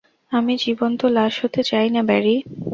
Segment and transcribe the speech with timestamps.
[0.31, 2.35] আমি জীবন্ত লাশ হতে চাই না, ব্যারি।